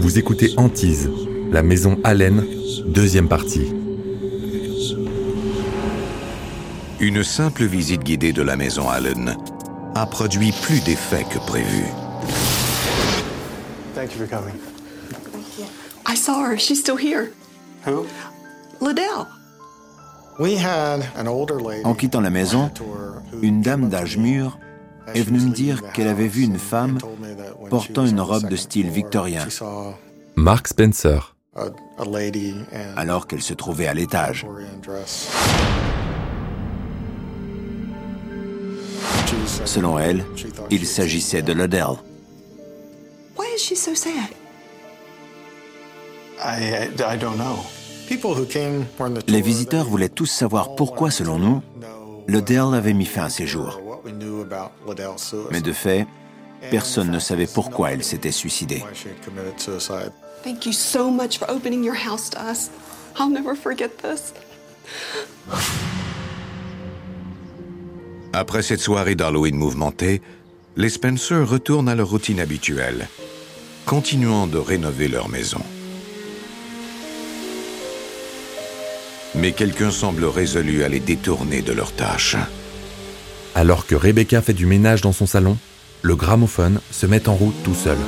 Vous 0.00 0.18
écoutez 0.18 0.52
Antise, 0.56 1.08
la 1.52 1.62
maison 1.62 1.96
Allen, 2.02 2.44
deuxième 2.86 3.28
partie. 3.28 3.72
Une 6.98 7.22
simple 7.22 7.64
visite 7.64 8.02
guidée 8.02 8.32
de 8.32 8.42
la 8.42 8.56
maison 8.56 8.88
Allen 8.88 9.36
a 9.94 10.06
produit 10.06 10.52
plus 10.62 10.80
d'effets 10.82 11.24
que 11.30 11.38
prévu. 11.38 11.84
Thank 13.94 14.14
you 14.14 14.18
for 14.18 14.28
coming. 14.28 14.54
I 16.08 16.16
saw 16.16 16.40
her. 16.40 16.58
She's 16.58 16.80
still 16.80 16.96
here. 16.96 17.30
Who? 17.86 18.06
Liddell. 18.80 19.28
We 20.40 20.56
had 20.56 21.04
an 21.16 21.28
older 21.28 21.60
lady. 21.60 21.84
En 21.84 21.94
quittant 21.94 22.20
la 22.20 22.30
maison, 22.30 22.68
une 23.42 23.62
dame 23.62 23.88
d'âge 23.88 24.16
mûr 24.16 24.58
est 25.14 25.22
venue 25.22 25.40
me 25.40 25.50
dire 25.50 25.82
qu'elle 25.92 26.08
avait 26.08 26.28
vu 26.28 26.42
une 26.42 26.58
femme 26.58 26.98
portant 27.70 28.06
une 28.06 28.20
robe 28.20 28.48
de 28.48 28.56
style 28.56 28.90
victorien 28.90 29.46
Mark 30.36 30.68
Spencer. 30.68 31.36
alors 32.96 33.26
qu'elle 33.26 33.42
se 33.42 33.54
trouvait 33.54 33.86
à 33.86 33.94
l'étage. 33.94 34.46
Selon 39.64 39.98
elle, 39.98 40.24
il 40.70 40.86
s'agissait 40.86 41.42
de 41.42 41.52
Liddell. 41.52 41.98
Why 43.36 43.46
is 43.56 43.58
she 43.58 43.74
so 43.74 43.94
sad? 43.94 44.30
I, 46.44 46.88
I 46.98 47.18
don't 47.18 47.36
know. 47.36 47.58
Les 49.28 49.40
visiteurs 49.40 49.84
voulaient 49.86 50.08
tous 50.08 50.26
savoir 50.26 50.74
pourquoi, 50.74 51.10
selon 51.10 51.38
nous, 51.38 51.62
Liddell 52.28 52.74
avait 52.74 52.92
mis 52.92 53.06
fin 53.06 53.24
à 53.24 53.30
ses 53.30 53.46
jours. 53.46 53.80
Mais 55.50 55.60
de 55.60 55.72
fait, 55.72 56.06
personne 56.70 57.10
ne 57.10 57.18
savait 57.18 57.46
pourquoi 57.46 57.92
elle 57.92 58.04
s'était 58.04 58.32
suicidée. 58.32 58.82
Thank 60.44 60.66
you 60.66 60.72
so 60.72 61.10
much 61.10 61.38
for 61.38 61.48
opening 61.48 61.84
your 61.84 61.94
house 61.94 62.28
to 62.30 62.38
us. 62.40 62.70
I'll 63.18 63.30
never 63.30 63.54
forget 63.54 63.90
this. 63.98 64.32
Après 68.32 68.62
cette 68.62 68.80
soirée 68.80 69.14
d'Halloween 69.14 69.56
mouvementée, 69.56 70.22
les 70.76 70.88
Spencer 70.88 71.46
retournent 71.46 71.88
à 71.88 71.94
leur 71.94 72.08
routine 72.08 72.40
habituelle, 72.40 73.08
continuant 73.84 74.46
de 74.46 74.58
rénover 74.58 75.08
leur 75.08 75.28
maison. 75.28 75.60
Mais 79.34 79.52
quelqu'un 79.52 79.90
semble 79.90 80.24
résolu 80.24 80.82
à 80.82 80.88
les 80.88 81.00
détourner 81.00 81.62
de 81.62 81.72
leur 81.72 81.92
tâche. 81.92 82.36
Alors 83.54 83.86
que 83.86 83.94
Rebecca 83.94 84.40
fait 84.40 84.54
du 84.54 84.66
ménage 84.66 85.02
dans 85.02 85.12
son 85.12 85.26
salon, 85.26 85.58
le 86.00 86.16
gramophone 86.16 86.80
se 86.90 87.06
met 87.06 87.28
en 87.28 87.34
route 87.34 87.62
tout 87.62 87.74
seul. 87.74 87.98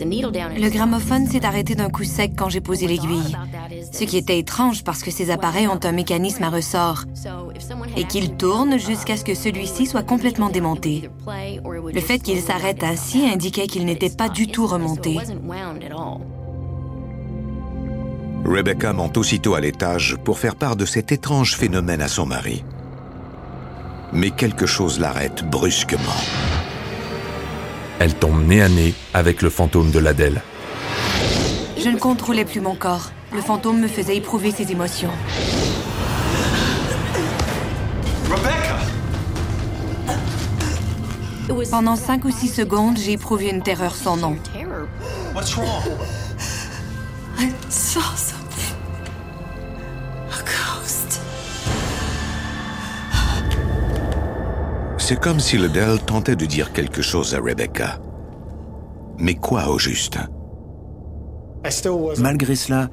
Le 0.00 0.68
gramophone 0.70 1.26
s'est 1.26 1.44
arrêté 1.44 1.74
d'un 1.74 1.90
coup 1.90 2.04
sec 2.04 2.32
quand 2.36 2.48
j'ai 2.48 2.60
posé 2.60 2.86
l'aiguille, 2.86 3.36
ce 3.92 4.04
qui 4.04 4.16
était 4.16 4.38
étrange 4.38 4.84
parce 4.84 5.02
que 5.02 5.10
ces 5.10 5.30
appareils 5.30 5.68
ont 5.68 5.80
un 5.82 5.92
mécanisme 5.92 6.42
à 6.42 6.50
ressort 6.50 7.04
et 7.96 8.04
qu'ils 8.04 8.34
tournent 8.36 8.78
jusqu'à 8.78 9.16
ce 9.16 9.24
que 9.24 9.34
celui-ci 9.34 9.86
soit 9.86 10.02
complètement 10.02 10.48
démonté. 10.48 11.08
Le 11.92 12.00
fait 12.00 12.18
qu'il 12.18 12.40
s'arrête 12.40 12.82
ainsi 12.82 13.26
indiquait 13.26 13.66
qu'il 13.66 13.84
n'était 13.84 14.10
pas 14.10 14.28
du 14.28 14.46
tout 14.46 14.66
remonté. 14.66 15.18
Rebecca 18.44 18.92
monte 18.92 19.16
aussitôt 19.16 19.54
à 19.54 19.60
l'étage 19.60 20.16
pour 20.22 20.38
faire 20.38 20.56
part 20.56 20.76
de 20.76 20.84
cet 20.84 21.12
étrange 21.12 21.56
phénomène 21.56 22.02
à 22.02 22.08
son 22.08 22.26
mari. 22.26 22.62
Mais 24.12 24.30
quelque 24.30 24.66
chose 24.66 25.00
l'arrête 25.00 25.48
brusquement. 25.48 26.20
Elle 27.98 28.14
tombe 28.14 28.46
nez 28.46 28.62
à 28.62 28.68
nez 28.68 28.94
avec 29.12 29.42
le 29.42 29.50
fantôme 29.50 29.90
de 29.90 29.98
l'Adèle. 29.98 30.42
Je 31.78 31.88
ne 31.88 31.98
contrôlais 31.98 32.44
plus 32.44 32.60
mon 32.60 32.74
corps. 32.74 33.10
Le 33.32 33.40
fantôme 33.40 33.80
me 33.80 33.88
faisait 33.88 34.16
éprouver 34.16 34.50
ses 34.50 34.70
émotions. 34.72 35.10
Rebecca! 38.30 38.78
Pendant 41.70 41.96
cinq 41.96 42.24
ou 42.24 42.30
six 42.30 42.46
secondes, 42.46 42.96
j'ai 42.96 43.12
éprouvé 43.12 43.48
une 43.50 43.60
terreur 43.60 43.96
sans 43.96 44.16
nom. 44.16 44.36
What's 45.34 45.56
wrong? 45.56 45.82
I 47.36 47.50
saw 47.68 48.00
something. 48.14 48.33
C'est 55.06 55.20
comme 55.20 55.38
si 55.38 55.58
Liddell 55.58 55.98
tentait 55.98 56.34
de 56.34 56.46
dire 56.46 56.72
quelque 56.72 57.02
chose 57.02 57.34
à 57.34 57.38
Rebecca. 57.38 58.00
Mais 59.18 59.34
quoi 59.34 59.68
au 59.68 59.78
juste? 59.78 60.16
Malgré 62.16 62.56
cela, 62.56 62.88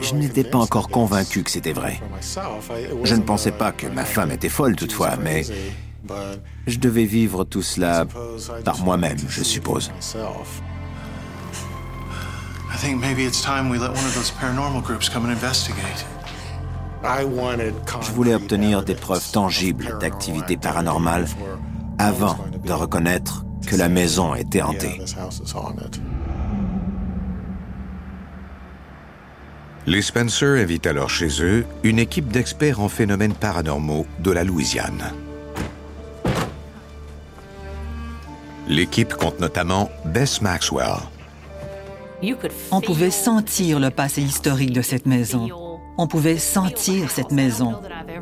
je 0.00 0.14
n'étais 0.14 0.44
pas 0.44 0.58
encore 0.58 0.86
convaincu 0.88 1.42
que 1.42 1.50
c'était 1.50 1.72
vrai. 1.72 2.00
Je 3.02 3.16
ne 3.16 3.22
pensais 3.22 3.50
pas 3.50 3.72
que 3.72 3.88
ma 3.88 4.04
femme 4.04 4.30
était 4.30 4.48
folle 4.48 4.76
toutefois, 4.76 5.16
mais 5.20 5.42
je 6.68 6.78
devais 6.78 7.04
vivre 7.04 7.42
tout 7.42 7.62
cela 7.62 8.06
par 8.64 8.78
moi-même, 8.78 9.18
je 9.28 9.42
suppose. 9.42 9.90
I 12.70 12.76
think 12.80 13.00
maybe 13.00 13.24
it's 13.26 13.42
time 13.42 13.70
we 13.70 13.80
let 13.80 13.88
one 13.88 14.06
of 14.06 14.14
those 14.14 14.30
paranormal 14.30 14.84
groups 14.84 15.08
come 15.08 15.24
and 15.24 15.32
investigate. 15.32 16.04
Je 17.02 18.12
voulais 18.12 18.34
obtenir 18.34 18.82
des 18.82 18.94
preuves 18.94 19.30
tangibles 19.30 19.98
d'activité 20.00 20.56
paranormale 20.56 21.26
avant 21.98 22.38
de 22.64 22.72
reconnaître 22.72 23.44
que 23.66 23.76
la 23.76 23.88
maison 23.88 24.34
était 24.34 24.62
hantée. 24.62 25.00
Les 29.86 30.02
Spencer 30.02 30.62
invitent 30.62 30.86
alors 30.86 31.08
chez 31.08 31.42
eux 31.42 31.64
une 31.82 31.98
équipe 31.98 32.28
d'experts 32.28 32.80
en 32.80 32.88
phénomènes 32.88 33.32
paranormaux 33.32 34.06
de 34.20 34.30
la 34.30 34.44
Louisiane. 34.44 35.12
L'équipe 38.68 39.14
compte 39.14 39.40
notamment 39.40 39.88
Bess 40.04 40.42
Maxwell, 40.42 40.98
On 42.70 42.80
pouvait 42.82 43.10
sentir 43.10 43.80
le 43.80 43.90
passé 43.90 44.20
historique 44.20 44.72
de 44.72 44.82
cette 44.82 45.06
maison. 45.06 45.67
On 46.00 46.06
pouvait 46.06 46.38
sentir 46.38 47.10
cette 47.10 47.32
maison. 47.32 47.74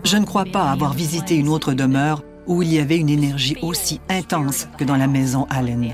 Je 0.03 0.16
ne 0.16 0.25
crois 0.25 0.47
pas 0.47 0.70
avoir 0.70 0.94
visité 0.94 1.37
une 1.37 1.48
autre 1.48 1.75
demeure 1.75 2.22
où 2.47 2.62
il 2.62 2.72
y 2.72 2.78
avait 2.78 2.97
une 2.97 3.10
énergie 3.10 3.59
aussi 3.60 4.00
intense 4.09 4.66
que 4.78 4.84
dans 4.84 4.97
la 4.97 5.06
maison 5.06 5.47
Allen. 5.50 5.92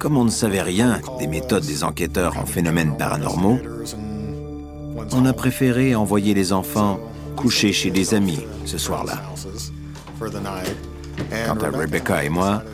Comme 0.00 0.16
on 0.16 0.24
ne 0.24 0.30
savait 0.30 0.62
rien 0.62 1.00
des 1.20 1.28
méthodes 1.28 1.64
des 1.64 1.84
enquêteurs 1.84 2.36
en 2.36 2.46
phénomènes 2.46 2.96
paranormaux, 2.96 3.60
on 5.12 5.24
a 5.24 5.32
préféré 5.32 5.94
envoyer 5.94 6.34
les 6.34 6.52
enfants 6.52 6.98
coucher 7.36 7.72
chez 7.72 7.92
des 7.92 8.12
amis 8.12 8.40
ce 8.64 8.78
soir-là. 8.78 9.22
Quant 10.18 11.58
à 11.60 11.70
Rebecca 11.70 12.24
et 12.24 12.28
moi, 12.28 12.64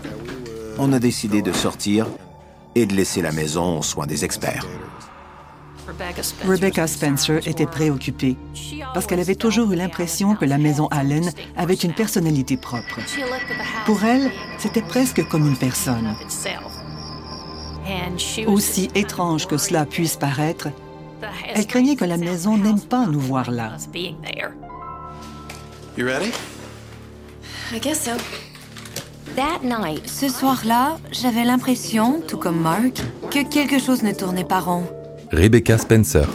on 0.81 0.93
a 0.95 0.99
décidé 0.99 1.43
de 1.43 1.53
sortir 1.53 2.07
et 2.75 2.87
de 2.87 2.95
laisser 2.95 3.21
la 3.21 3.33
maison 3.33 3.79
aux 3.79 3.83
soins 3.83 4.07
des 4.07 4.25
experts. 4.25 4.67
Rebecca 6.47 6.87
Spencer 6.87 7.47
était 7.47 7.67
préoccupée 7.67 8.37
parce 8.94 9.06
qu'elle 9.06 9.21
avait 9.21 9.35
toujours 9.35 9.73
eu 9.73 9.77
l'impression 9.77 10.37
que 10.37 10.44
la 10.44 10.56
maison 10.56 10.87
Allen 10.88 11.31
avait 11.56 11.75
une 11.75 11.93
personnalité 11.93 12.56
propre. 12.56 13.00
Pour 13.85 14.03
elle, 14.05 14.31
c'était 14.59 14.82
presque 14.82 15.27
comme 15.29 15.47
une 15.47 15.56
personne. 15.56 16.15
Aussi 18.47 18.88
étrange 18.94 19.47
que 19.47 19.59
cela 19.59 19.85
puisse 19.85 20.17
paraître, 20.17 20.69
elle 21.55 21.67
craignait 21.67 21.97
que 21.97 22.05
la 22.05 22.17
maison 22.17 22.56
n'aime 22.56 22.81
pas 22.81 23.06
nous 23.06 23.21
voir 23.21 23.50
là. 23.50 23.76
You 25.97 26.06
ready? 26.06 26.33
I 27.75 27.81
guess 27.81 28.05
so. 28.05 28.12
Ce 30.06 30.29
soir-là, 30.29 30.99
j'avais 31.12 31.44
l'impression, 31.44 32.21
tout 32.27 32.37
comme 32.37 32.61
Mark, 32.61 33.03
que 33.31 33.43
quelque 33.49 33.79
chose 33.79 34.03
ne 34.03 34.12
tournait 34.12 34.44
pas 34.44 34.61
rond. 34.61 34.85
Rebecca 35.32 35.79
Spencer. 35.79 36.29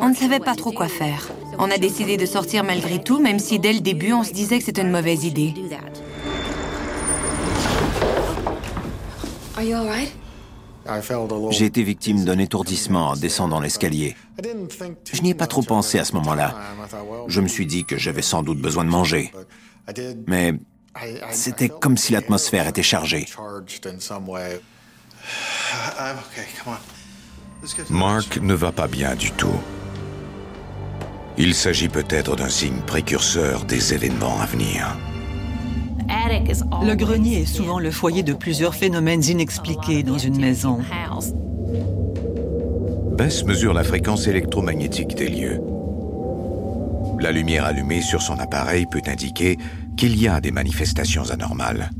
On 0.00 0.08
ne 0.08 0.14
savait 0.14 0.40
pas 0.40 0.54
trop 0.54 0.72
quoi 0.72 0.88
faire. 0.88 1.28
On 1.58 1.70
a 1.70 1.78
décidé 1.78 2.16
de 2.16 2.26
sortir 2.26 2.64
malgré 2.64 3.02
tout, 3.02 3.20
même 3.20 3.38
si 3.38 3.58
dès 3.58 3.72
le 3.72 3.80
début, 3.80 4.12
on 4.12 4.22
se 4.22 4.32
disait 4.32 4.58
que 4.58 4.64
c'était 4.64 4.82
une 4.82 4.90
mauvaise 4.90 5.24
idée. 5.24 5.54
Are 9.56 9.62
you 9.62 9.76
all 9.76 9.88
right? 9.88 10.12
J'ai 11.50 11.66
été 11.66 11.82
victime 11.82 12.24
d'un 12.24 12.38
étourdissement 12.38 13.08
en 13.08 13.16
descendant 13.16 13.60
l'escalier. 13.60 14.16
Je 15.12 15.22
n'y 15.22 15.30
ai 15.30 15.34
pas 15.34 15.46
trop 15.46 15.62
pensé 15.62 15.98
à 15.98 16.04
ce 16.04 16.14
moment-là. 16.14 16.54
Je 17.26 17.40
me 17.40 17.48
suis 17.48 17.66
dit 17.66 17.84
que 17.84 17.98
j'avais 17.98 18.22
sans 18.22 18.42
doute 18.42 18.60
besoin 18.60 18.84
de 18.84 18.90
manger. 18.90 19.32
Mais 20.26 20.54
c'était 21.30 21.68
comme 21.68 21.96
si 21.96 22.12
l'atmosphère 22.12 22.66
était 22.66 22.82
chargée. 22.82 23.26
Mark 27.90 28.38
ne 28.40 28.54
va 28.54 28.72
pas 28.72 28.86
bien 28.86 29.14
du 29.14 29.30
tout. 29.32 29.60
Il 31.36 31.54
s'agit 31.54 31.88
peut-être 31.88 32.36
d'un 32.36 32.48
signe 32.48 32.80
précurseur 32.86 33.64
des 33.64 33.94
événements 33.94 34.40
à 34.40 34.46
venir. 34.46 34.96
Le 36.82 36.94
grenier 36.94 37.42
est 37.42 37.46
souvent 37.46 37.78
le 37.78 37.90
foyer 37.90 38.22
de 38.22 38.32
plusieurs 38.32 38.74
phénomènes 38.74 39.24
inexpliqués 39.24 40.02
dans 40.02 40.18
une 40.18 40.40
maison. 40.40 40.80
Bess 43.16 43.44
mesure 43.44 43.74
la 43.74 43.84
fréquence 43.84 44.26
électromagnétique 44.26 45.14
des 45.14 45.28
lieux. 45.28 45.60
La 47.20 47.32
lumière 47.32 47.64
allumée 47.64 48.00
sur 48.00 48.22
son 48.22 48.38
appareil 48.38 48.86
peut 48.86 49.02
indiquer 49.06 49.58
qu'il 49.96 50.20
y 50.20 50.28
a 50.28 50.40
des 50.40 50.52
manifestations 50.52 51.30
anormales. 51.30 51.90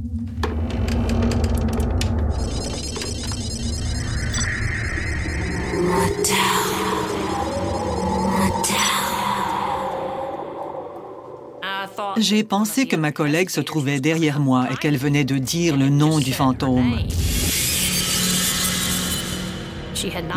J'ai 12.16 12.44
pensé 12.44 12.86
que 12.86 12.96
ma 12.96 13.10
collègue 13.10 13.50
se 13.50 13.60
trouvait 13.60 14.00
derrière 14.00 14.38
moi 14.38 14.68
et 14.70 14.76
qu'elle 14.76 14.96
venait 14.96 15.24
de 15.24 15.38
dire 15.38 15.76
le 15.76 15.88
nom 15.88 16.20
du 16.20 16.32
fantôme. 16.32 16.96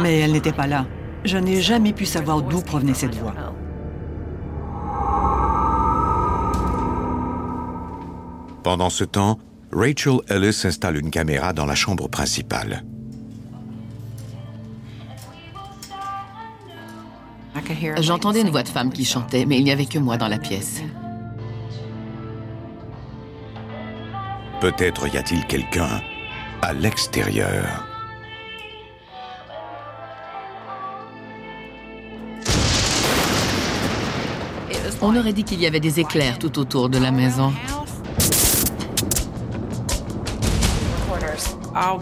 Mais 0.01 0.19
elle 0.19 0.31
n'était 0.31 0.51
pas 0.51 0.67
là. 0.67 0.87
Je 1.23 1.37
n'ai 1.37 1.61
jamais 1.61 1.93
pu 1.93 2.05
savoir 2.05 2.41
d'où 2.41 2.61
provenait 2.61 2.95
cette 2.95 3.15
voix. 3.15 3.35
Pendant 8.71 8.89
ce 8.89 9.03
temps, 9.03 9.37
Rachel 9.73 10.21
Ellis 10.29 10.61
installe 10.63 10.95
une 10.95 11.11
caméra 11.11 11.51
dans 11.51 11.65
la 11.65 11.75
chambre 11.75 12.07
principale. 12.07 12.85
J'entendais 17.97 18.39
une 18.39 18.49
voix 18.49 18.63
de 18.63 18.69
femme 18.69 18.93
qui 18.93 19.03
chantait, 19.03 19.45
mais 19.45 19.57
il 19.57 19.65
n'y 19.65 19.73
avait 19.73 19.87
que 19.87 19.99
moi 19.99 20.15
dans 20.15 20.29
la 20.29 20.37
pièce. 20.37 20.81
Peut-être 24.61 25.13
y 25.13 25.17
a-t-il 25.17 25.45
quelqu'un 25.47 25.99
à 26.61 26.71
l'extérieur. 26.71 27.85
On 35.01 35.13
aurait 35.17 35.33
dit 35.33 35.43
qu'il 35.43 35.59
y 35.59 35.65
avait 35.65 35.81
des 35.81 35.99
éclairs 35.99 36.39
tout 36.39 36.57
autour 36.57 36.87
de 36.87 36.99
la 36.99 37.11
maison. 37.11 37.51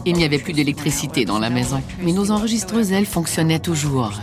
Il 0.06 0.16
n'y 0.16 0.24
avait 0.24 0.40
plus 0.40 0.54
d'électricité 0.54 1.26
dans 1.26 1.40
la 1.40 1.50
maison, 1.50 1.82
mais 2.02 2.12
nos 2.12 2.32
enregistreuses, 2.32 2.92
elles, 2.92 3.06
fonctionnaient 3.06 3.60
toujours. 3.60 4.14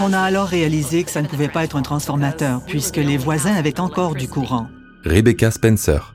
On 0.00 0.12
a 0.12 0.20
alors 0.20 0.46
réalisé 0.46 1.04
que 1.04 1.10
ça 1.10 1.22
ne 1.22 1.26
pouvait 1.26 1.48
pas 1.48 1.64
être 1.64 1.76
un 1.76 1.82
transformateur, 1.82 2.62
puisque 2.66 2.96
les 2.96 3.16
voisins 3.16 3.54
avaient 3.54 3.80
encore 3.80 4.14
du 4.14 4.28
courant. 4.28 4.68
Rebecca 5.04 5.50
Spencer. 5.50 6.14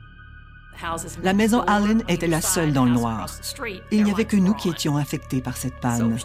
La 1.22 1.32
maison 1.32 1.62
Allen 1.62 2.02
était 2.08 2.26
la 2.26 2.40
seule 2.40 2.72
dans 2.72 2.84
le 2.84 2.90
noir. 2.90 3.26
Il 3.90 4.04
n'y 4.04 4.10
avait 4.10 4.24
que 4.24 4.36
nous 4.36 4.54
qui 4.54 4.68
étions 4.68 4.96
affectés 4.96 5.40
par 5.40 5.56
cette 5.56 5.80
panne. 5.80 6.18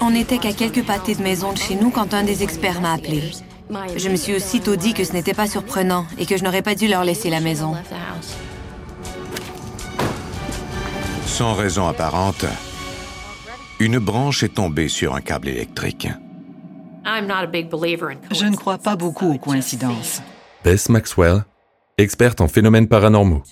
On 0.00 0.10
n'était 0.10 0.38
qu'à 0.38 0.52
quelques 0.52 0.84
pâtés 0.84 1.14
de 1.14 1.22
maison 1.22 1.52
de 1.52 1.58
chez 1.58 1.74
nous 1.74 1.90
quand 1.90 2.14
un 2.14 2.22
des 2.22 2.42
experts 2.42 2.80
m'a 2.80 2.94
appelé. 2.94 3.22
Je 3.96 4.08
me 4.08 4.16
suis 4.16 4.34
aussitôt 4.34 4.76
dit 4.76 4.94
que 4.94 5.04
ce 5.04 5.12
n'était 5.12 5.34
pas 5.34 5.46
surprenant 5.46 6.06
et 6.18 6.26
que 6.26 6.36
je 6.36 6.44
n'aurais 6.44 6.62
pas 6.62 6.74
dû 6.74 6.88
leur 6.88 7.04
laisser 7.04 7.30
la 7.30 7.40
maison. 7.40 7.74
Sans 11.26 11.54
raison 11.54 11.86
apparente, 11.86 12.44
une 13.80 13.98
branche 13.98 14.42
est 14.42 14.54
tombée 14.54 14.88
sur 14.88 15.14
un 15.14 15.20
câble 15.20 15.48
électrique. 15.48 16.08
Je 17.04 18.46
ne 18.46 18.56
crois 18.56 18.78
pas 18.78 18.96
beaucoup 18.96 19.32
aux 19.32 19.38
coïncidences. 19.38 20.22
Bess 20.64 20.88
Maxwell, 20.88 21.44
experte 21.98 22.40
en 22.40 22.48
phénomènes 22.48 22.86
paranormaux. 22.86 23.42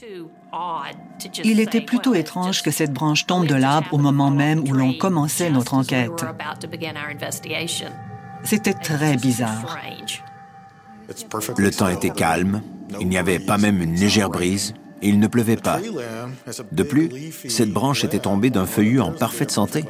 Il 1.45 1.61
était 1.61 1.81
plutôt 1.81 2.15
étrange 2.15 2.63
que 2.63 2.71
cette 2.71 2.93
branche 2.93 3.27
tombe 3.27 3.47
de 3.47 3.55
l'arbre 3.55 3.89
au 3.93 3.99
moment 3.99 4.31
même 4.31 4.61
où 4.61 4.73
l'on 4.73 4.93
commençait 4.95 5.51
notre 5.51 5.75
enquête. 5.75 6.25
C'était 8.43 8.75
très 8.75 9.17
bizarre. 9.17 9.79
Le 11.59 11.71
temps 11.71 11.89
était 11.89 12.11
calme, 12.11 12.63
il 13.01 13.09
n'y 13.09 13.19
avait 13.19 13.39
pas 13.39 13.59
même 13.59 13.83
une 13.83 13.95
légère 13.95 14.31
brise, 14.31 14.75
et 15.03 15.09
il 15.09 15.19
ne 15.19 15.27
pleuvait 15.27 15.57
pas. 15.57 15.81
De 16.73 16.83
plus, 16.83 17.33
cette 17.49 17.71
branche 17.71 18.05
était 18.05 18.19
tombée 18.19 18.51
d'un 18.51 18.67
feuillu 18.67 19.01
en 19.01 19.13
parfaite 19.13 19.51
santé. 19.51 19.85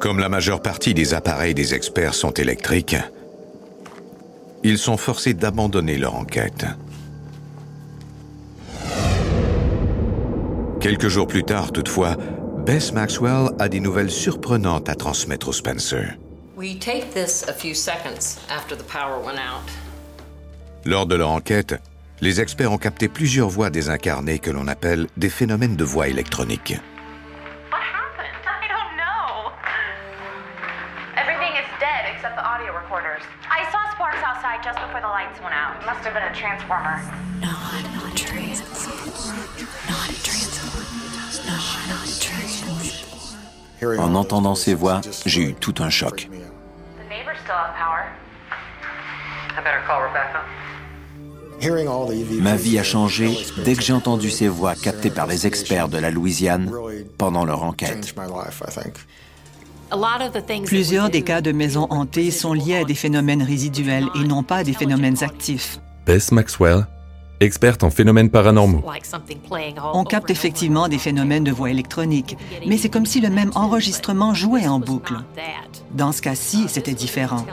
Comme 0.00 0.18
la 0.18 0.28
majeure 0.28 0.60
partie 0.60 0.94
des 0.94 1.14
appareils 1.14 1.54
des 1.54 1.74
experts 1.74 2.14
sont 2.14 2.32
électriques, 2.32 2.96
ils 4.62 4.78
sont 4.78 4.96
forcés 4.96 5.34
d'abandonner 5.34 5.98
leur 5.98 6.14
enquête. 6.14 6.66
Quelques 10.84 11.08
jours 11.08 11.26
plus 11.26 11.44
tard, 11.44 11.72
toutefois, 11.72 12.18
Bess 12.66 12.92
Maxwell 12.92 13.48
a 13.58 13.70
des 13.70 13.80
nouvelles 13.80 14.10
surprenantes 14.10 14.90
à 14.90 14.94
transmettre 14.94 15.48
au 15.48 15.52
Spencer. 15.54 16.18
Lors 20.84 21.06
de 21.06 21.14
leur 21.14 21.30
enquête, 21.30 21.74
les 22.20 22.42
experts 22.42 22.70
ont 22.70 22.76
capté 22.76 23.08
plusieurs 23.08 23.48
voix 23.48 23.70
désincarnées 23.70 24.38
que 24.38 24.50
l'on 24.50 24.68
appelle 24.68 25.06
des 25.16 25.30
phénomènes 25.30 25.76
de 25.76 25.84
voix 25.84 26.08
électroniques. 26.08 26.74
En 43.98 44.14
entendant 44.14 44.54
ces 44.54 44.74
voix, 44.74 45.00
j'ai 45.26 45.42
eu 45.42 45.54
tout 45.54 45.74
un 45.80 45.90
choc. 45.90 46.28
Ma 52.40 52.56
vie 52.56 52.78
a 52.78 52.82
changé 52.82 53.30
dès 53.58 53.74
que 53.74 53.82
j'ai 53.82 53.92
entendu 53.92 54.30
ces 54.30 54.48
voix 54.48 54.74
captées 54.74 55.10
par 55.10 55.26
les 55.26 55.46
experts 55.46 55.88
de 55.88 55.98
la 55.98 56.10
Louisiane 56.10 56.70
pendant 57.18 57.44
leur 57.44 57.62
enquête. 57.62 58.14
Plusieurs 60.64 61.10
des 61.10 61.22
cas 61.22 61.40
de 61.40 61.52
maisons 61.52 61.86
hantées 61.90 62.30
sont 62.30 62.52
liés 62.52 62.76
à 62.76 62.84
des 62.84 62.94
phénomènes 62.94 63.42
résiduels 63.42 64.08
et 64.14 64.24
non 64.24 64.42
pas 64.42 64.58
à 64.58 64.64
des 64.64 64.72
phénomènes 64.72 65.22
actifs. 65.22 65.78
Bess 66.06 66.32
Maxwell, 66.32 66.86
experte 67.40 67.84
en 67.84 67.90
phénomènes 67.90 68.30
paranormaux. 68.30 68.82
On 69.92 70.04
capte 70.04 70.30
effectivement 70.30 70.88
des 70.88 70.98
phénomènes 70.98 71.44
de 71.44 71.52
voix 71.52 71.70
électronique, 71.70 72.36
mais 72.66 72.76
c'est 72.76 72.88
comme 72.88 73.06
si 73.06 73.20
le 73.20 73.30
même 73.30 73.50
enregistrement 73.54 74.34
jouait 74.34 74.66
en 74.66 74.80
boucle. 74.80 75.16
Dans 75.92 76.12
ce 76.12 76.22
cas-ci, 76.22 76.66
c'était 76.68 76.94
différent. 76.94 77.44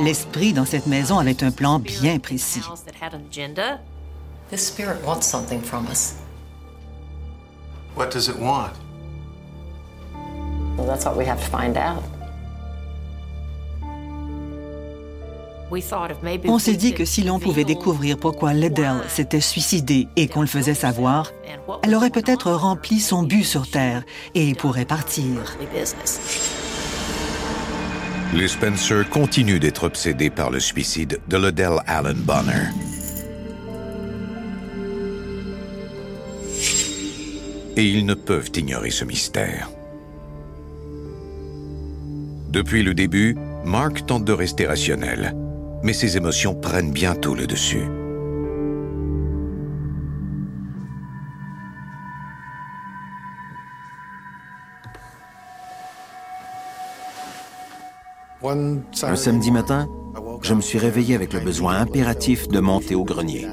L'esprit 0.00 0.52
dans 0.52 0.64
cette 0.64 0.86
maison 0.86 1.18
avait 1.18 1.44
un 1.44 1.50
plan 1.50 1.78
bien 1.78 2.18
précis. 2.18 2.62
What 7.96 8.10
does 8.10 8.28
it 8.28 8.36
want? 8.38 8.89
Well, 10.76 10.86
that's 10.86 11.04
what 11.04 11.16
we 11.16 11.26
have 11.26 11.40
to 11.40 11.50
find 11.50 11.76
out. 11.76 12.02
On 16.48 16.58
s'est 16.58 16.74
dit 16.74 16.94
que 16.94 17.04
si 17.04 17.22
l'on 17.22 17.38
pouvait 17.38 17.62
découvrir 17.62 18.18
pourquoi 18.18 18.52
Liddell 18.52 19.02
s'était 19.08 19.40
suicidée 19.40 20.08
et 20.16 20.26
qu'on 20.26 20.40
le 20.40 20.48
faisait 20.48 20.74
savoir, 20.74 21.30
elle 21.84 21.94
aurait 21.94 22.10
peut-être 22.10 22.50
rempli 22.50 22.98
son 22.98 23.22
but 23.22 23.44
sur 23.44 23.70
Terre 23.70 24.02
et 24.34 24.52
pourrait 24.56 24.84
partir. 24.84 25.56
Les 28.34 28.48
Spencer 28.48 29.08
continuent 29.08 29.60
d'être 29.60 29.84
obsédés 29.84 30.30
par 30.30 30.50
le 30.50 30.58
suicide 30.58 31.20
de 31.28 31.36
Liddell 31.36 31.78
Allen 31.86 32.18
Bonner. 32.18 32.70
et 37.76 37.84
ils 37.84 38.04
ne 38.04 38.14
peuvent 38.14 38.50
ignorer 38.54 38.90
ce 38.90 39.04
mystère. 39.04 39.70
Depuis 42.50 42.82
le 42.82 42.94
début, 42.94 43.36
Mark 43.64 44.06
tente 44.06 44.24
de 44.24 44.32
rester 44.32 44.66
rationnel, 44.66 45.36
mais 45.84 45.92
ses 45.92 46.16
émotions 46.16 46.52
prennent 46.52 46.90
bientôt 46.90 47.34
le 47.36 47.46
dessus. 47.46 47.86
Un 58.42 59.16
samedi 59.16 59.52
matin, 59.52 59.88
je 60.42 60.54
me 60.54 60.60
suis 60.60 60.78
réveillé 60.78 61.14
avec 61.14 61.32
le 61.32 61.40
besoin 61.40 61.76
impératif 61.76 62.48
de 62.48 62.58
monter 62.58 62.96
au 62.96 63.04
grenier. 63.04 63.46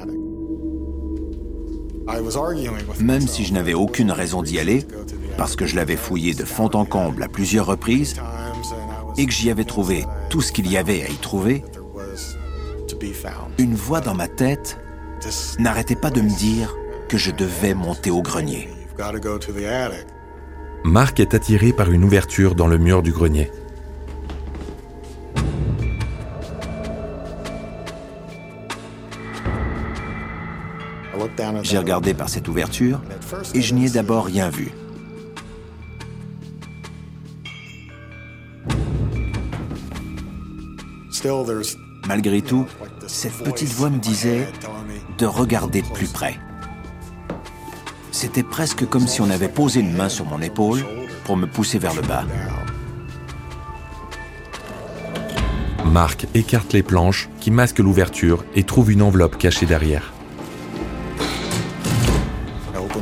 Même 3.00 3.28
si 3.28 3.44
je 3.44 3.52
n'avais 3.52 3.74
aucune 3.74 4.10
raison 4.10 4.42
d'y 4.42 4.58
aller, 4.58 4.84
parce 5.36 5.54
que 5.54 5.66
je 5.66 5.76
l'avais 5.76 5.96
fouillé 5.96 6.34
de 6.34 6.44
fond 6.44 6.70
en 6.74 6.84
comble 6.84 7.22
à 7.22 7.28
plusieurs 7.28 7.66
reprises, 7.66 8.16
et 9.18 9.26
que 9.26 9.32
j'y 9.32 9.50
avais 9.50 9.64
trouvé 9.64 10.06
tout 10.30 10.40
ce 10.40 10.52
qu'il 10.52 10.70
y 10.70 10.78
avait 10.78 11.02
à 11.02 11.08
y 11.08 11.16
trouver, 11.16 11.64
une 13.58 13.74
voix 13.74 14.00
dans 14.00 14.14
ma 14.14 14.28
tête 14.28 14.78
n'arrêtait 15.58 15.96
pas 15.96 16.10
de 16.10 16.20
me 16.20 16.30
dire 16.30 16.74
que 17.08 17.18
je 17.18 17.30
devais 17.30 17.74
monter 17.74 18.10
au 18.10 18.22
grenier. 18.22 18.68
Marc 20.84 21.20
est 21.20 21.34
attiré 21.34 21.72
par 21.72 21.90
une 21.90 22.04
ouverture 22.04 22.54
dans 22.54 22.68
le 22.68 22.78
mur 22.78 23.02
du 23.02 23.12
grenier. 23.12 23.50
J'ai 31.62 31.78
regardé 31.78 32.14
par 32.14 32.28
cette 32.28 32.48
ouverture 32.48 33.00
et 33.54 33.60
je 33.60 33.74
n'y 33.74 33.86
ai 33.86 33.90
d'abord 33.90 34.26
rien 34.26 34.48
vu. 34.48 34.72
Malgré 42.06 42.40
tout, 42.40 42.66
cette 43.06 43.36
petite 43.44 43.68
voix 43.68 43.90
me 43.90 43.98
disait 43.98 44.48
de 45.18 45.26
regarder 45.26 45.82
de 45.82 45.88
plus 45.88 46.08
près. 46.08 46.38
C'était 48.12 48.42
presque 48.42 48.86
comme 48.88 49.06
si 49.06 49.20
on 49.20 49.30
avait 49.30 49.48
posé 49.48 49.80
une 49.80 49.92
main 49.92 50.08
sur 50.08 50.24
mon 50.24 50.40
épaule 50.40 50.84
pour 51.24 51.36
me 51.36 51.46
pousser 51.46 51.78
vers 51.78 51.94
le 51.94 52.02
bas. 52.02 52.24
Marc 55.84 56.26
écarte 56.34 56.72
les 56.72 56.82
planches 56.82 57.28
qui 57.40 57.50
masquent 57.50 57.80
l'ouverture 57.80 58.44
et 58.54 58.64
trouve 58.64 58.90
une 58.90 59.02
enveloppe 59.02 59.36
cachée 59.38 59.66
derrière. 59.66 60.12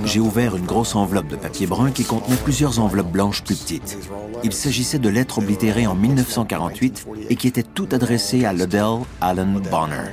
J'ai 0.04 0.20
ouvert 0.20 0.56
une 0.56 0.66
grosse 0.66 0.94
enveloppe 0.94 1.28
de 1.28 1.36
papier 1.36 1.66
brun 1.66 1.90
qui 1.90 2.04
contenait 2.04 2.36
plusieurs 2.36 2.78
enveloppes 2.78 3.10
blanches 3.10 3.42
plus 3.42 3.56
petites. 3.56 3.98
Il 4.44 4.52
s'agissait 4.52 4.98
de 4.98 5.08
lettres 5.08 5.38
oblitérées 5.38 5.86
en 5.86 5.94
1948 5.94 7.06
et 7.30 7.36
qui 7.36 7.48
étaient 7.48 7.62
toutes 7.62 7.94
adressées 7.94 8.44
à 8.44 8.52
Liddell 8.52 9.00
Allen 9.20 9.60
Bonner. 9.70 10.12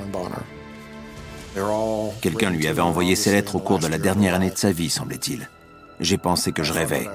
Quelqu'un 2.22 2.50
lui 2.50 2.68
avait 2.68 2.82
envoyé 2.82 3.16
ces 3.16 3.32
lettres 3.32 3.56
au 3.56 3.60
cours 3.60 3.80
de 3.80 3.88
la 3.88 3.98
dernière 3.98 4.34
année 4.34 4.50
de 4.50 4.58
sa 4.58 4.72
vie, 4.72 4.90
semblait-il. 4.90 5.50
J'ai 6.00 6.18
pensé 6.18 6.52
que 6.52 6.64
je 6.64 6.74
rêvais. 6.74 7.08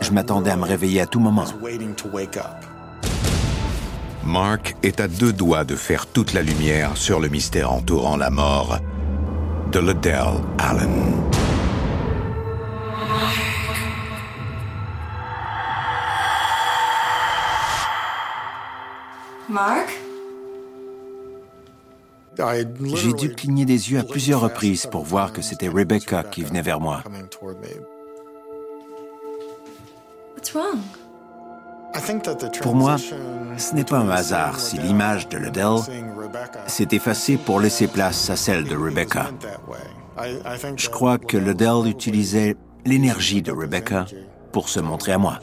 Je 0.00 0.10
m'attendais 0.10 0.50
à 0.50 0.56
me 0.56 0.64
réveiller 0.64 1.00
à 1.00 1.06
tout 1.06 1.20
moment. 1.20 1.44
Mark 4.24 4.76
est 4.82 5.00
à 5.00 5.08
deux 5.08 5.32
doigts 5.32 5.64
de 5.64 5.76
faire 5.76 6.06
toute 6.06 6.32
la 6.32 6.42
lumière 6.42 6.96
sur 6.96 7.20
le 7.20 7.28
mystère 7.28 7.72
entourant 7.72 8.16
la 8.16 8.30
mort 8.30 8.78
de 9.70 9.80
Liddell 9.80 10.40
Allen. 10.58 11.14
Mark? 19.48 19.90
J'ai 22.94 23.12
dû 23.12 23.34
cligner 23.34 23.64
des 23.64 23.92
yeux 23.92 23.98
à 24.00 24.02
plusieurs 24.02 24.40
reprises 24.40 24.86
pour 24.86 25.04
voir 25.04 25.32
que 25.32 25.42
c'était 25.42 25.68
Rebecca 25.68 26.24
qui 26.24 26.42
venait 26.42 26.62
vers 26.62 26.80
moi. 26.80 27.02
Pour 32.62 32.74
moi, 32.74 32.96
ce 33.56 33.74
n'est 33.74 33.84
pas 33.84 33.98
un 33.98 34.10
hasard 34.10 34.58
si 34.58 34.78
l'image 34.78 35.28
de 35.28 35.38
Liddell 35.38 35.78
s'est 36.66 36.88
effacée 36.92 37.36
pour 37.36 37.60
laisser 37.60 37.86
place 37.86 38.30
à 38.30 38.36
celle 38.36 38.64
de 38.64 38.76
Rebecca. 38.76 39.26
Je 40.76 40.88
crois 40.88 41.18
que 41.18 41.36
Liddell 41.36 41.86
utilisait 41.86 42.56
l'énergie 42.84 43.42
de 43.42 43.52
Rebecca 43.52 44.06
pour 44.52 44.68
se 44.68 44.80
montrer 44.80 45.12
à 45.12 45.18
moi. 45.18 45.38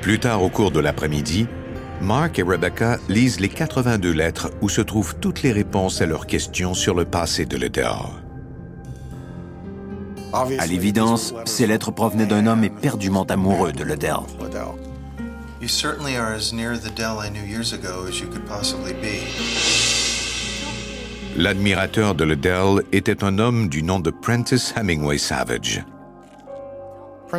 Plus 0.00 0.18
tard 0.18 0.42
au 0.42 0.48
cours 0.50 0.70
de 0.70 0.80
l'après-midi, 0.80 1.46
Mark 2.00 2.38
et 2.38 2.42
Rebecca 2.42 2.98
lisent 3.08 3.40
les 3.40 3.48
82 3.48 4.10
lettres 4.12 4.50
où 4.60 4.68
se 4.68 4.80
trouvent 4.80 5.16
toutes 5.16 5.42
les 5.42 5.52
réponses 5.52 6.02
à 6.02 6.06
leurs 6.06 6.26
questions 6.26 6.74
sur 6.74 6.94
le 6.94 7.04
passé 7.04 7.46
de 7.46 7.56
Liddell. 7.56 8.23
À 10.34 10.66
l'évidence, 10.66 11.32
ces 11.44 11.66
lettres 11.66 11.92
provenaient 11.92 12.26
d'un 12.26 12.46
homme 12.46 12.64
éperdument 12.64 13.22
amoureux 13.24 13.72
de 13.72 13.84
Liddell. 13.84 14.16
You 15.60 15.68
certainly 15.68 16.16
are 16.16 16.34
as 16.34 16.52
near 16.52 16.76
the 16.76 16.92
Dell 16.94 17.18
I 17.24 17.30
knew 17.30 17.46
years 17.46 17.72
ago 17.72 18.06
as 18.08 18.20
you 18.20 18.26
could 18.26 18.44
possibly 18.44 18.92
be. 18.92 19.22
L'admirateur 21.36 22.14
de 22.14 22.24
Liddell 22.24 22.82
était 22.92 23.24
un 23.24 23.38
homme 23.38 23.68
du 23.68 23.82
nom 23.82 23.98
de 23.98 24.10
Prentice 24.10 24.74
Hemingway 24.76 25.18
Savage. 25.18 25.84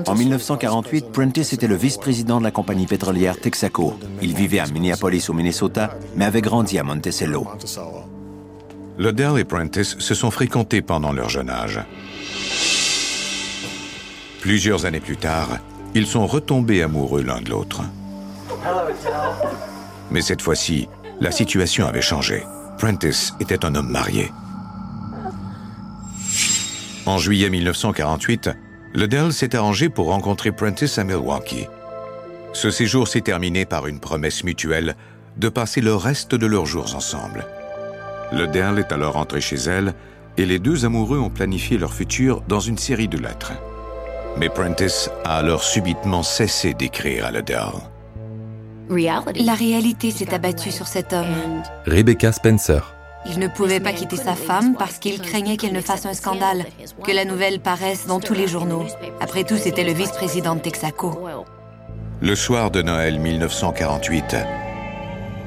En 0.08 0.16
1948, 0.16 1.12
Prentice 1.12 1.54
était 1.54 1.68
le 1.68 1.75
vice-président 1.75 2.40
de 2.40 2.44
la 2.44 2.52
compagnie 2.52 2.88
pétrolière 2.88 3.40
Texaco. 3.40 3.94
Il 4.22 4.34
vivait 4.34 4.60
à 4.60 4.68
Minneapolis 4.68 5.30
au 5.30 5.34
Minnesota, 5.34 5.98
mais 6.16 6.25
avait 6.25 6.42
grandi 6.42 6.80
à 6.80 6.84
Monticello. 6.84 7.48
Liddell 8.98 9.38
et 9.38 9.44
Prentice 9.44 9.98
se 10.00 10.16
sont 10.16 10.32
fréquentés 10.32 10.82
pendant 10.82 11.14
leur 11.14 11.30
jeune 11.30 11.50
âge. 11.50 11.80
Plusieurs 14.46 14.86
années 14.86 15.00
plus 15.00 15.18
tard, 15.18 15.58
ils 15.96 16.06
sont 16.06 16.28
retombés 16.28 16.84
amoureux 16.84 17.24
l'un 17.24 17.42
de 17.42 17.50
l'autre. 17.50 17.82
Mais 20.12 20.22
cette 20.22 20.44
fois-ci, 20.44 20.88
la 21.20 21.32
situation 21.32 21.88
avait 21.88 22.04
changé. 22.04 22.44
Prentice 22.78 23.34
était 23.40 23.66
un 23.66 23.74
homme 23.74 23.90
marié. 23.90 24.32
En 27.08 27.18
juillet 27.18 27.50
1948, 27.50 28.52
Liddell 28.94 29.34
s'est 29.34 29.56
arrangé 29.56 29.90
pour 29.90 30.10
rencontrer 30.10 30.52
Prentice 30.52 31.00
à 31.00 31.04
Milwaukee. 31.04 31.66
Ce 32.54 32.70
séjour 32.70 33.08
s'est 33.08 33.22
terminé 33.22 33.66
par 33.66 33.88
une 33.88 34.00
promesse 34.00 34.44
mutuelle 34.44 34.96
de 35.38 35.50
passer 35.50 35.82
le 35.82 35.96
reste 35.96 36.36
de 36.36 36.46
leurs 36.46 36.68
jours 36.68 36.96
ensemble. 36.96 37.48
Liddell 38.32 38.78
est 38.78 38.92
alors 38.92 39.14
rentré 39.14 39.42
chez 39.42 39.56
elle 39.56 39.96
et 40.38 40.46
les 40.46 40.60
deux 40.60 40.86
amoureux 40.86 41.18
ont 41.18 41.32
planifié 41.32 41.80
leur 41.80 41.96
futur 41.96 42.44
dans 42.48 42.60
une 42.60 42.78
série 42.78 43.08
de 43.08 43.18
lettres. 43.18 43.54
Mais 44.38 44.50
Prentice 44.50 45.10
a 45.24 45.38
alors 45.38 45.63
subitement 45.63 46.24
cessé 46.24 46.74
d'écrire 46.74 47.25
à 47.25 47.32
Liddell. 47.32 47.72
La 48.89 49.54
réalité 49.54 50.12
s'est 50.12 50.34
abattue 50.34 50.72
sur 50.72 50.88
cet 50.88 51.13
homme. 51.13 51.63
Rebecca 51.86 52.32
Spencer. 52.32 52.94
Il 53.27 53.39
ne 53.39 53.48
pouvait 53.48 53.80
pas 53.80 53.94
quitter 53.94 54.18
sa 54.18 54.36
femme 54.36 54.75
parce 54.77 55.00
qu'il 55.00 55.20
craignait 55.20 55.58
qu'elle 55.58 55.74
ne 55.74 55.82
fasse 55.82 56.06
un 56.06 56.13
scandale, 56.13 56.65
que 57.04 57.12
la 57.12 57.25
nouvelle 57.25 57.60
paraisse 57.60 58.06
dans 58.06 58.20
tous 58.20 58.34
les 58.34 58.48
journaux. 58.48 58.86
Après 59.20 59.44
tout, 59.44 59.58
c'était 59.58 59.84
le 59.84 59.94
vice-président 59.94 60.56
de 60.56 60.60
Texaco. 60.60 61.20
Le 62.22 62.36
soir 62.36 62.70
de 62.70 62.82
Noël 62.82 63.20
1948, 63.20 64.36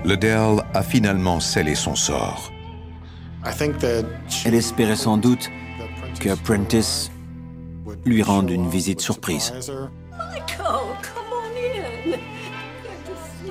Liddell 0.05 0.63
a 0.75 0.83
finalement 0.83 1.41
scellé 1.41 1.75
son 1.75 1.95
sort. 1.95 2.51
Elle 4.45 4.55
espérait 4.55 4.97
sans 4.97 5.17
doute 5.17 5.49
que 6.21 6.35
Prentice 6.35 7.11
lui 8.05 8.23
rende 8.23 8.51
une 8.51 8.69
visite 8.69 9.01
surprise. 9.01 9.53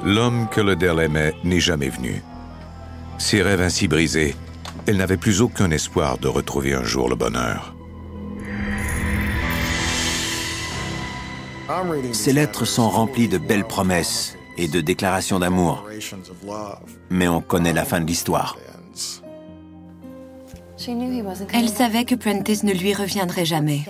L'homme 0.03 0.47
que 0.49 0.61
Liddell 0.61 0.99
aimait 0.99 1.33
n'est 1.43 1.59
jamais 1.59 1.89
venu. 1.89 2.21
Ses 3.17 3.41
rêves 3.41 3.61
ainsi 3.61 3.87
brisés, 3.87 4.35
elle 4.85 4.97
n'avait 4.97 5.17
plus 5.17 5.41
aucun 5.41 5.71
espoir 5.71 6.17
de 6.17 6.27
retrouver 6.27 6.73
un 6.73 6.83
jour 6.83 7.09
le 7.09 7.15
bonheur. 7.15 7.75
Ces 12.13 12.31
lettres 12.31 12.65
sont 12.65 12.89
remplies 12.89 13.27
de 13.27 13.37
belles 13.37 13.65
promesses 13.67 14.37
et 14.57 14.67
de 14.67 14.79
déclarations 14.79 15.39
d'amour. 15.39 15.85
Mais 17.09 17.27
on 17.27 17.41
connaît 17.41 17.73
la 17.73 17.83
fin 17.83 17.99
de 17.99 18.05
l'histoire. 18.05 18.57
Elle 21.53 21.69
savait 21.69 22.05
que 22.05 22.15
Prentice 22.15 22.63
ne 22.63 22.73
lui 22.73 22.93
reviendrait 22.93 23.45
jamais. 23.45 23.81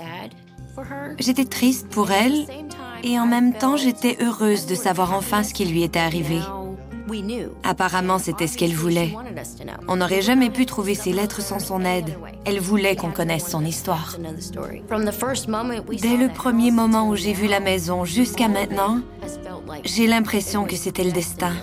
J'étais 1.20 1.46
triste 1.46 1.88
pour 1.90 2.12
elle 2.12 2.46
et 3.04 3.20
en 3.20 3.26
même 3.26 3.54
temps 3.54 3.78
j'étais 3.78 4.18
heureuse 4.22 4.66
de 4.66 4.76
savoir 4.76 5.14
enfin 5.14 5.44
ce 5.44 5.54
qui 5.54 5.66
lui 5.66 5.84
était 5.84 6.00
arrivé. 6.00 6.40
Apparemment, 7.64 8.20
c'était 8.20 8.48
ce 8.48 8.58
qu'elle 8.58 8.74
voulait. 8.74 9.14
On 9.88 9.98
n'aurait 9.98 10.22
jamais 10.22 10.50
pu 10.50 10.66
trouver 10.66 10.96
ces 10.96 11.14
lettres 11.14 11.42
sans 11.42 11.60
son 11.60 11.86
aide. 11.86 12.18
Elle 12.46 12.60
voulait 12.60 12.96
qu'on 12.96 13.12
connaisse 13.12 13.48
son 13.48 13.64
histoire. 13.64 14.18
Dès 16.02 16.18
le 16.18 16.34
premier 16.34 16.72
moment 16.72 17.10
où 17.10 17.16
j'ai 17.16 17.34
vu 17.34 17.48
la 17.48 17.60
maison 17.60 18.06
jusqu'à 18.06 18.48
maintenant, 18.48 19.00
j'ai 19.84 20.08
l'impression 20.08 20.66
que 20.66 20.76
c'était 20.76 21.04
le 21.04 21.12
destin. 21.12 21.54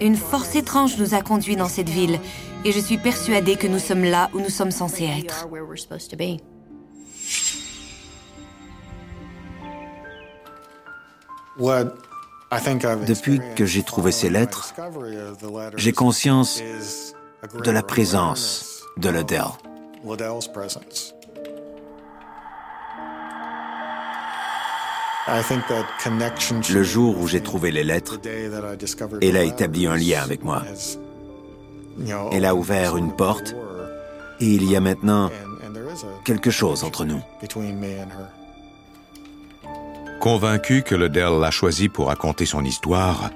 Une 0.00 0.16
force 0.16 0.54
étrange 0.54 0.98
nous 0.98 1.14
a 1.14 1.22
conduits 1.22 1.56
dans 1.56 1.68
cette 1.68 1.88
ville 1.88 2.18
et 2.64 2.72
je 2.72 2.80
suis 2.80 2.98
persuadée 2.98 3.56
que 3.56 3.66
nous 3.66 3.78
sommes 3.78 4.04
là 4.04 4.30
où 4.34 4.40
nous 4.40 4.50
sommes 4.50 4.70
censés 4.70 5.04
être. 5.04 5.48
Depuis 13.06 13.40
que 13.56 13.64
j'ai 13.64 13.82
trouvé 13.82 14.12
ces 14.12 14.28
lettres, 14.30 14.74
j'ai 15.76 15.92
conscience 15.92 16.62
de 17.64 17.70
la 17.70 17.82
présence 17.82 18.84
de 18.96 19.08
Liddell. 19.08 19.44
Le 26.70 26.82
jour 26.82 27.18
où 27.18 27.28
j'ai 27.28 27.40
trouvé 27.40 27.70
les 27.70 27.84
lettres, 27.84 28.18
elle 29.22 29.36
a 29.36 29.44
établi 29.44 29.86
un 29.86 29.96
lien 29.96 30.20
avec 30.20 30.42
moi. 30.42 30.62
Elle 32.32 32.44
a 32.44 32.54
ouvert 32.54 32.96
une 32.96 33.14
porte 33.14 33.54
et 34.40 34.46
il 34.46 34.68
y 34.68 34.74
a 34.74 34.80
maintenant 34.80 35.30
quelque 36.24 36.50
chose 36.50 36.82
entre 36.82 37.04
nous. 37.04 37.20
Convaincu 40.22 40.84
que 40.84 40.94
le 40.94 41.08
Dell 41.08 41.40
l'a 41.40 41.50
choisi 41.50 41.88
pour 41.88 42.06
raconter 42.06 42.46
son 42.46 42.64
histoire, 42.64 43.32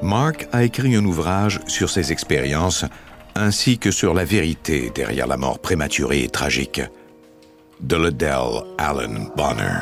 Mark 0.00 0.46
a 0.52 0.62
écrit 0.62 0.94
un 0.94 1.04
ouvrage 1.04 1.58
sur 1.66 1.90
ses 1.90 2.12
expériences 2.12 2.84
ainsi 3.34 3.76
que 3.78 3.90
sur 3.90 4.14
la 4.14 4.24
vérité 4.24 4.92
derrière 4.94 5.26
la 5.26 5.36
mort 5.36 5.58
prématurée 5.58 6.22
et 6.22 6.28
tragique 6.28 6.80
de 7.80 7.96
Liddell 7.96 8.62
Allen 8.78 9.30
Bonner. 9.36 9.80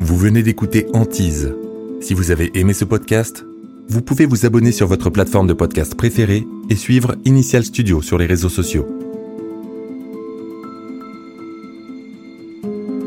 Vous 0.00 0.16
venez 0.16 0.42
d'écouter 0.42 0.88
Antise. 0.94 1.54
Si 2.00 2.12
vous 2.12 2.32
avez 2.32 2.50
aimé 2.58 2.72
ce 2.72 2.84
podcast, 2.84 3.44
vous 3.88 4.02
pouvez 4.02 4.26
vous 4.26 4.44
abonner 4.44 4.70
sur 4.70 4.86
votre 4.86 5.08
plateforme 5.10 5.46
de 5.46 5.54
podcast 5.54 5.94
préférée 5.94 6.46
et 6.68 6.76
suivre 6.76 7.16
Initial 7.24 7.64
Studio 7.64 8.02
sur 8.02 8.18
les 8.18 8.26
réseaux 8.26 8.50
sociaux. 8.50 8.86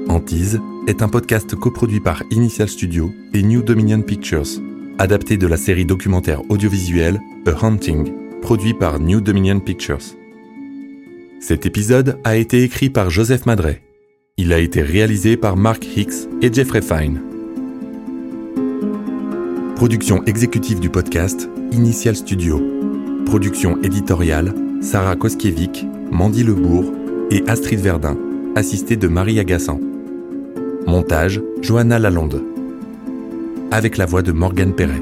Antise 0.09 0.59
est 0.87 1.03
un 1.03 1.07
podcast 1.07 1.55
coproduit 1.55 1.99
par 1.99 2.23
Initial 2.31 2.67
Studio 2.67 3.11
et 3.33 3.43
New 3.43 3.61
Dominion 3.61 4.01
Pictures, 4.01 4.59
adapté 4.97 5.37
de 5.37 5.47
la 5.47 5.57
série 5.57 5.85
documentaire 5.85 6.41
audiovisuelle 6.49 7.19
A 7.45 7.65
Hunting, 7.65 8.11
produit 8.41 8.73
par 8.73 8.99
New 8.99 9.21
Dominion 9.21 9.59
Pictures. 9.59 10.15
Cet 11.39 11.65
épisode 11.65 12.19
a 12.23 12.35
été 12.35 12.63
écrit 12.63 12.89
par 12.89 13.09
Joseph 13.09 13.45
Madret. 13.45 13.81
Il 14.37 14.51
a 14.51 14.59
été 14.59 14.81
réalisé 14.81 15.37
par 15.37 15.57
Mark 15.57 15.85
Hicks 15.95 16.27
et 16.41 16.51
Jeffrey 16.51 16.81
Fine. 16.81 17.30
Production 19.81 20.23
exécutive 20.25 20.79
du 20.79 20.91
podcast, 20.91 21.49
Initial 21.71 22.15
Studio. 22.15 22.61
Production 23.25 23.81
éditoriale, 23.81 24.53
Sarah 24.79 25.15
Koskiewicz, 25.15 25.87
Mandy 26.11 26.43
Lebourg 26.43 26.93
et 27.31 27.41
Astrid 27.47 27.79
Verdun, 27.79 28.15
assistée 28.55 28.95
de 28.95 29.07
Marie 29.07 29.39
Agassan. 29.39 29.79
Montage, 30.85 31.41
Johanna 31.63 31.97
Lalonde. 31.97 32.43
Avec 33.71 33.97
la 33.97 34.05
voix 34.05 34.21
de 34.21 34.31
Morgane 34.31 34.75
Perret. 34.75 35.01